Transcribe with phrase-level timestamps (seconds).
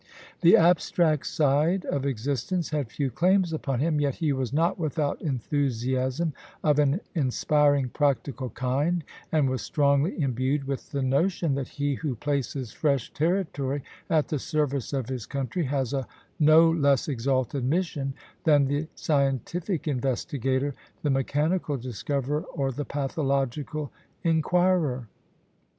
[0.41, 5.21] The abstract side of existence had few claims upon him, yet he was not without
[5.21, 11.93] enthusiasm of an inspiring, practical kind, and was strongly imbued with the notion that he
[11.93, 16.07] who places fresh territory at the service of his country has a
[16.39, 20.73] no less exalted mission than the scientific investigator,
[21.03, 23.91] the mechanical discoverer, or the pathological
[24.23, 25.07] inquirer.